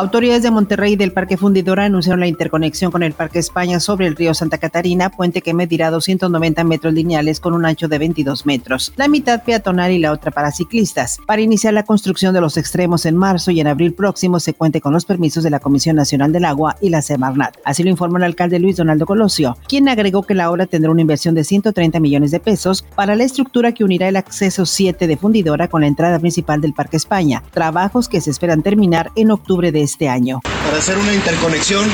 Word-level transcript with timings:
Autoridades 0.00 0.42
de 0.42 0.50
Monterrey 0.50 0.94
y 0.94 0.96
del 0.96 1.12
Parque 1.12 1.36
Fundidora 1.36 1.84
anunciaron 1.84 2.20
la 2.20 2.26
interconexión 2.26 2.90
con 2.90 3.02
el 3.02 3.12
Parque 3.12 3.38
España 3.38 3.80
sobre 3.80 4.06
el 4.06 4.16
río 4.16 4.32
Santa 4.32 4.56
Catarina, 4.56 5.10
puente 5.10 5.42
que 5.42 5.52
medirá 5.52 5.90
290 5.90 6.64
metros 6.64 6.94
lineales 6.94 7.38
con 7.38 7.52
un 7.52 7.66
ancho 7.66 7.86
de 7.86 7.98
22 7.98 8.46
metros, 8.46 8.94
la 8.96 9.08
mitad 9.08 9.44
peatonal 9.44 9.92
y 9.92 9.98
la 9.98 10.12
otra 10.12 10.30
para 10.30 10.52
ciclistas, 10.52 11.18
para 11.26 11.42
iniciar 11.42 11.74
la 11.74 11.82
construcción 11.82 12.32
de 12.32 12.40
los 12.40 12.56
extremos 12.56 13.04
en 13.04 13.14
marzo 13.14 13.50
y 13.50 13.60
en 13.60 13.66
abril 13.66 13.92
próximo 13.92 14.40
se 14.40 14.54
cuente 14.54 14.80
con 14.80 14.94
los 14.94 15.04
permisos 15.04 15.44
de 15.44 15.50
la 15.50 15.60
Comisión 15.60 15.96
Nacional 15.96 16.32
del 16.32 16.46
Agua 16.46 16.76
y 16.80 16.88
la 16.88 17.02
Semarnat. 17.02 17.58
Así 17.66 17.82
lo 17.82 17.90
informó 17.90 18.16
el 18.16 18.24
alcalde 18.24 18.58
Luis 18.58 18.76
Donaldo 18.76 19.04
Colosio, 19.04 19.58
quien 19.68 19.86
agregó 19.86 20.22
que 20.22 20.32
la 20.32 20.50
obra 20.50 20.64
tendrá 20.64 20.90
una 20.90 21.02
inversión 21.02 21.34
de 21.34 21.44
130 21.44 22.00
millones 22.00 22.30
de 22.30 22.40
pesos 22.40 22.86
para 22.96 23.16
la 23.16 23.24
estructura 23.24 23.72
que 23.72 23.84
unirá 23.84 24.08
el 24.08 24.16
acceso 24.16 24.64
7 24.64 25.06
de 25.06 25.18
Fundidora 25.18 25.68
con 25.68 25.82
la 25.82 25.88
entrada 25.88 26.18
principal 26.18 26.62
del 26.62 26.72
Parque 26.72 26.96
España, 26.96 27.42
trabajos 27.52 28.08
que 28.08 28.22
se 28.22 28.30
esperan 28.30 28.62
terminar 28.62 29.10
en 29.14 29.30
octubre 29.30 29.70
de 29.70 29.89
este 29.90 30.08
año. 30.08 30.40
Para 30.64 30.78
hacer 30.78 30.96
una 30.98 31.12
interconexión 31.12 31.88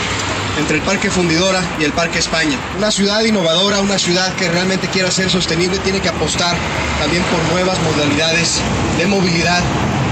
entre 0.58 0.76
el 0.76 0.82
Parque 0.82 1.10
Fundidora 1.10 1.62
y 1.80 1.84
el 1.84 1.92
Parque 1.92 2.18
España. 2.18 2.58
Una 2.76 2.90
ciudad 2.90 3.22
innovadora, 3.24 3.80
una 3.80 3.98
ciudad 3.98 4.34
que 4.34 4.48
realmente 4.50 4.88
quiera 4.88 5.10
ser 5.10 5.30
sostenible, 5.30 5.78
tiene 5.78 6.00
que 6.00 6.08
apostar 6.08 6.56
también 7.00 7.22
por 7.24 7.40
nuevas 7.52 7.78
modalidades 7.82 8.60
de 8.98 9.06
movilidad 9.06 9.62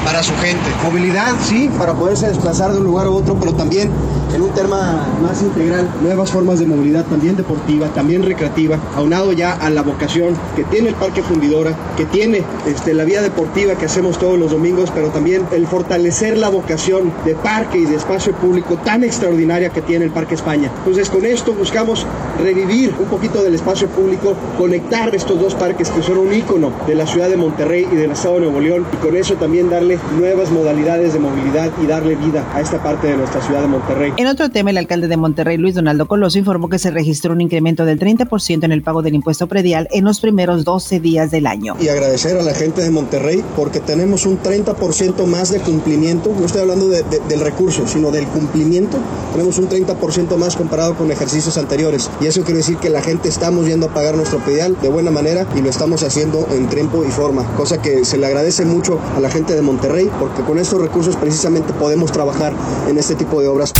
para 0.04 0.22
su 0.22 0.34
gente. 0.36 0.64
Movilidad, 0.82 1.34
sí, 1.42 1.70
para 1.78 1.94
poderse 1.94 2.26
desplazar 2.28 2.72
de 2.72 2.78
un 2.78 2.84
lugar 2.84 3.06
a 3.06 3.10
otro, 3.10 3.36
pero 3.38 3.54
también 3.54 3.90
en 4.34 4.42
un 4.42 4.50
tema 4.50 5.06
más 5.22 5.42
integral, 5.42 5.88
nuevas 6.02 6.32
formas 6.32 6.58
de 6.58 6.66
movilidad, 6.66 7.04
también 7.04 7.36
deportiva, 7.36 7.86
también 7.88 8.24
recreativa, 8.24 8.78
aunado 8.96 9.32
ya 9.32 9.52
a 9.52 9.70
la 9.70 9.82
vocación 9.82 10.34
que 10.56 10.64
tiene 10.64 10.88
el 10.88 10.96
Parque 10.96 11.22
Fundidora, 11.22 11.72
que 11.96 12.04
tiene 12.04 12.42
este, 12.66 12.94
la 12.94 13.04
vía 13.04 13.22
deportiva 13.22 13.76
que 13.76 13.86
hacemos 13.86 14.18
todos 14.18 14.36
los 14.36 14.50
domingos, 14.50 14.90
pero 14.92 15.10
también 15.10 15.42
el 15.52 15.68
fortalecer 15.68 16.36
la 16.36 16.48
vocación 16.48 17.12
de 17.24 17.36
parque 17.36 17.78
y 17.78 17.84
de 17.84 17.94
espacio 17.94 18.32
público 18.34 18.76
tan 18.84 19.04
extraordinaria 19.04 19.70
que 19.70 19.82
tiene 19.82 20.06
el 20.06 20.10
Parque 20.10 20.34
España. 20.34 20.68
Entonces 20.78 21.08
con 21.10 21.24
esto 21.24 21.52
buscamos 21.52 22.04
revivir 22.42 22.92
un 22.98 23.06
poquito 23.06 23.40
del 23.40 23.54
espacio 23.54 23.86
público, 23.88 24.34
conectar 24.58 25.14
estos 25.14 25.40
dos 25.40 25.54
parques 25.54 25.90
que 25.90 26.02
son 26.02 26.18
un 26.18 26.32
ícono 26.32 26.72
de 26.88 26.96
la 26.96 27.06
ciudad 27.06 27.28
de 27.28 27.36
Monterrey 27.36 27.86
y 27.90 27.94
del 27.94 28.10
estado 28.10 28.34
de 28.34 28.40
Nuevo 28.40 28.60
León 28.60 28.84
y 28.92 28.96
con 28.96 29.16
eso 29.16 29.34
también 29.34 29.70
darle 29.70 29.98
nuevas 30.18 30.50
modalidades 30.50 31.12
de 31.12 31.20
movilidad 31.20 31.70
y 31.80 31.86
darle 31.86 32.16
vida 32.16 32.44
a 32.52 32.60
esta 32.60 32.82
parte 32.82 33.06
de 33.06 33.16
nuestra 33.16 33.40
ciudad 33.40 33.60
de 33.60 33.68
Monterrey. 33.68 34.12
En 34.24 34.30
otro 34.30 34.50
tema, 34.50 34.70
el 34.70 34.78
alcalde 34.78 35.06
de 35.06 35.18
Monterrey, 35.18 35.58
Luis 35.58 35.74
Donaldo 35.74 36.08
Coloso, 36.08 36.38
informó 36.38 36.70
que 36.70 36.78
se 36.78 36.90
registró 36.90 37.34
un 37.34 37.42
incremento 37.42 37.84
del 37.84 38.00
30% 38.00 38.64
en 38.64 38.72
el 38.72 38.80
pago 38.80 39.02
del 39.02 39.14
impuesto 39.14 39.48
predial 39.48 39.86
en 39.90 40.02
los 40.06 40.20
primeros 40.20 40.64
12 40.64 40.98
días 40.98 41.30
del 41.30 41.46
año. 41.46 41.76
Y 41.78 41.88
agradecer 41.88 42.38
a 42.38 42.42
la 42.42 42.54
gente 42.54 42.80
de 42.80 42.88
Monterrey 42.88 43.44
porque 43.54 43.80
tenemos 43.80 44.24
un 44.24 44.38
30% 44.38 45.26
más 45.26 45.50
de 45.50 45.60
cumplimiento, 45.60 46.34
no 46.40 46.46
estoy 46.46 46.62
hablando 46.62 46.88
del 46.88 47.40
recurso, 47.40 47.86
sino 47.86 48.10
del 48.10 48.26
cumplimiento, 48.28 48.96
tenemos 49.32 49.58
un 49.58 49.68
30% 49.68 50.38
más 50.38 50.56
comparado 50.56 50.94
con 50.94 51.10
ejercicios 51.10 51.58
anteriores. 51.58 52.10
Y 52.22 52.24
eso 52.24 52.44
quiere 52.44 52.60
decir 52.60 52.78
que 52.78 52.88
la 52.88 53.02
gente 53.02 53.28
estamos 53.28 53.66
yendo 53.66 53.88
a 53.88 53.92
pagar 53.92 54.16
nuestro 54.16 54.38
predial 54.38 54.74
de 54.80 54.88
buena 54.88 55.10
manera 55.10 55.46
y 55.54 55.60
lo 55.60 55.68
estamos 55.68 56.02
haciendo 56.02 56.48
en 56.50 56.70
tiempo 56.70 57.04
y 57.04 57.10
forma, 57.10 57.44
cosa 57.58 57.82
que 57.82 58.06
se 58.06 58.16
le 58.16 58.24
agradece 58.24 58.64
mucho 58.64 58.98
a 59.18 59.20
la 59.20 59.28
gente 59.28 59.54
de 59.54 59.60
Monterrey 59.60 60.08
porque 60.18 60.40
con 60.40 60.58
estos 60.58 60.80
recursos 60.80 61.14
precisamente 61.16 61.74
podemos 61.74 62.10
trabajar 62.10 62.54
en 62.88 62.96
este 62.96 63.16
tipo 63.16 63.42
de 63.42 63.48
obras. 63.48 63.74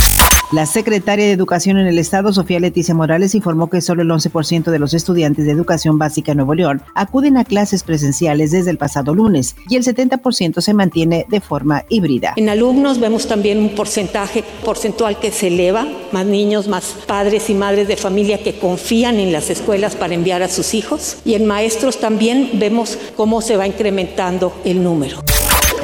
La 0.51 0.67
secretaria 0.67 1.25
de 1.25 1.31
Educación 1.31 1.79
en 1.79 1.87
el 1.87 1.97
Estado, 1.97 2.31
Sofía 2.31 2.59
Leticia 2.59 2.93
Morales, 2.93 3.33
informó 3.33 3.67
que 3.67 3.81
solo 3.81 4.03
el 4.03 4.09
11% 4.09 4.65
de 4.65 4.77
los 4.77 4.93
estudiantes 4.93 5.45
de 5.45 5.51
educación 5.51 5.97
básica 5.97 6.31
en 6.31 6.37
Nuevo 6.37 6.53
León 6.53 6.83
acuden 6.93 7.37
a 7.37 7.45
clases 7.45 7.81
presenciales 7.81 8.51
desde 8.51 8.69
el 8.69 8.77
pasado 8.77 9.15
lunes 9.15 9.55
y 9.69 9.75
el 9.75 9.83
70% 9.83 10.61
se 10.61 10.73
mantiene 10.75 11.25
de 11.29 11.41
forma 11.41 11.83
híbrida. 11.89 12.33
En 12.35 12.49
alumnos 12.49 12.99
vemos 12.99 13.27
también 13.27 13.57
un 13.57 13.73
porcentaje 13.73 14.43
porcentual 14.63 15.19
que 15.19 15.31
se 15.31 15.47
eleva, 15.47 15.87
más 16.11 16.27
niños, 16.27 16.67
más 16.67 16.95
padres 17.07 17.49
y 17.49 17.55
madres 17.55 17.87
de 17.87 17.97
familia 17.97 18.43
que 18.43 18.59
confían 18.59 19.15
en 19.15 19.33
las 19.33 19.49
escuelas 19.49 19.95
para 19.95 20.13
enviar 20.13 20.43
a 20.43 20.47
sus 20.47 20.75
hijos 20.75 21.17
y 21.25 21.33
en 21.33 21.47
maestros 21.47 21.99
también 21.99 22.51
vemos 22.53 22.99
cómo 23.17 23.41
se 23.41 23.57
va 23.57 23.65
incrementando 23.65 24.53
el 24.63 24.83
número. 24.83 25.23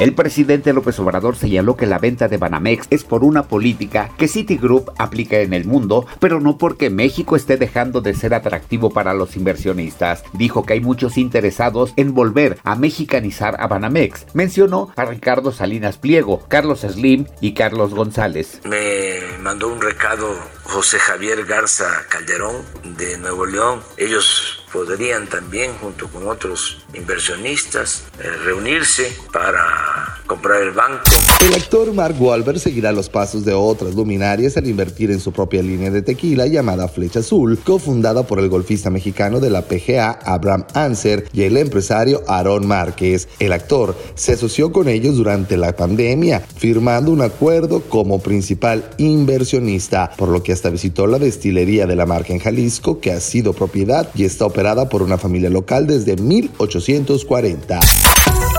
El 0.00 0.14
presidente 0.14 0.72
López 0.72 0.98
Obrador 0.98 1.36
señaló 1.36 1.76
que 1.76 1.86
la 1.86 1.98
venta 1.98 2.26
de 2.26 2.36
Banamex 2.36 2.86
es 2.90 3.04
por 3.04 3.22
una 3.22 3.44
política 3.44 4.10
que 4.18 4.26
Citigroup 4.26 4.90
aplica 4.98 5.38
en 5.38 5.52
el 5.52 5.64
mundo, 5.64 6.06
pero 6.18 6.40
no 6.40 6.58
porque 6.58 6.90
México 6.90 7.36
esté 7.36 7.56
dejando 7.56 8.00
de 8.00 8.14
ser 8.14 8.34
atractivo 8.34 8.90
para 8.90 9.14
los 9.14 9.36
inversionistas. 9.36 10.24
Dijo 10.32 10.64
que 10.64 10.74
hay 10.74 10.80
muchos 10.80 11.18
interesados 11.18 11.92
en 11.96 12.14
volver 12.14 12.58
a 12.64 12.74
mexicanizar 12.74 13.56
a 13.60 13.68
Banamex. 13.68 14.26
Mencionó 14.34 14.92
a 14.96 15.04
Ricardo 15.04 15.52
Salinas 15.52 15.98
Pliego, 15.98 16.44
Carlos 16.48 16.80
Slim 16.80 17.26
y 17.40 17.54
Carlos 17.54 17.94
González. 17.94 18.60
Me 18.64 19.20
mandó 19.40 19.68
un 19.68 19.80
recado 19.80 20.36
José 20.64 20.98
Javier 20.98 21.44
Garza 21.44 21.86
Calderón 22.08 22.64
de 22.96 23.18
Nuevo 23.18 23.46
León. 23.46 23.80
Ellos 23.96 24.61
podrían 24.72 25.28
también, 25.28 25.72
junto 25.80 26.08
con 26.08 26.26
otros 26.26 26.78
inversionistas, 26.94 28.04
eh, 28.18 28.22
reunirse 28.44 29.12
para 29.32 30.18
comprar 30.26 30.62
el 30.62 30.70
banco. 30.70 31.02
El 31.46 31.54
actor 31.54 31.92
Mark 31.92 32.16
Wahlberg 32.18 32.58
seguirá 32.58 32.90
los 32.92 33.08
pasos 33.08 33.44
de 33.44 33.52
otras 33.52 33.94
luminarias 33.94 34.56
al 34.56 34.66
invertir 34.66 35.10
en 35.10 35.20
su 35.20 35.32
propia 35.32 35.62
línea 35.62 35.90
de 35.90 36.00
tequila 36.00 36.46
llamada 36.46 36.88
Flecha 36.88 37.20
Azul, 37.20 37.58
cofundada 37.58 38.22
por 38.22 38.38
el 38.38 38.48
golfista 38.48 38.88
mexicano 38.88 39.40
de 39.40 39.50
la 39.50 39.62
PGA 39.62 40.10
Abraham 40.10 40.64
Anser 40.72 41.28
y 41.32 41.42
el 41.42 41.56
empresario 41.56 42.22
Aaron 42.26 42.66
Márquez. 42.66 43.28
El 43.38 43.52
actor 43.52 43.94
se 44.14 44.32
asoció 44.32 44.72
con 44.72 44.88
ellos 44.88 45.16
durante 45.16 45.56
la 45.56 45.76
pandemia, 45.76 46.40
firmando 46.40 47.10
un 47.10 47.20
acuerdo 47.20 47.82
como 47.82 48.20
principal 48.20 48.88
inversionista, 48.96 50.12
por 50.16 50.28
lo 50.28 50.42
que 50.42 50.52
hasta 50.52 50.70
visitó 50.70 51.06
la 51.06 51.18
destilería 51.18 51.86
de 51.86 51.96
la 51.96 52.06
marca 52.06 52.32
en 52.32 52.38
Jalisco, 52.38 53.00
que 53.00 53.12
ha 53.12 53.20
sido 53.20 53.52
propiedad 53.52 54.08
y 54.14 54.24
está 54.24 54.46
operando 54.46 54.61
por 54.88 55.02
una 55.02 55.18
familia 55.18 55.50
local 55.50 55.88
desde 55.88 56.16
1840. 56.16 57.80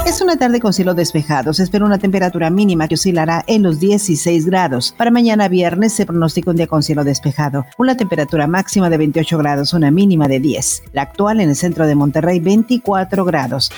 Es 0.06 0.20
una 0.20 0.38
tarde 0.38 0.60
con 0.60 0.74
cielo 0.74 0.94
despejado. 0.94 1.54
Se 1.54 1.64
espera 1.64 1.86
una 1.86 1.98
temperatura 1.98 2.50
mínima 2.50 2.90
que 2.90 2.96
oscilará 2.96 3.44
en 3.48 3.64
los 3.64 3.80
16 3.80 4.46
grados. 4.46 4.94
Para 4.98 5.12
mañana 5.12 5.48
viernes 5.48 5.94
se 5.94 6.06
pronostica 6.06 6.52
un 6.52 6.58
día 6.58 6.68
con 6.68 6.84
cielo 6.84 7.06
despejado. 7.06 7.66
Una 7.78 7.96
temperatura 7.96 8.48
máxima 8.48 8.90
de 8.90 8.98
28 8.98 9.38
grados, 9.38 9.74
una 9.74 9.92
mínima 9.92 10.28
de 10.28 10.42
10. 10.42 10.84
La 10.92 11.04
actual 11.04 11.40
en 11.40 11.50
el 11.50 11.56
centro 11.56 11.88
de 11.88 11.96
Monterrey, 11.96 12.42
24 12.42 13.24
grados. 13.24 13.72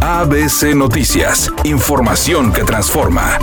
ABC 0.00 0.74
Noticias. 0.74 1.52
Información 1.62 2.52
que 2.52 2.64
transforma. 2.64 3.38